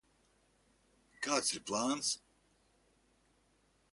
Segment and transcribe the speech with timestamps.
[1.27, 2.09] Kāds ir plāns?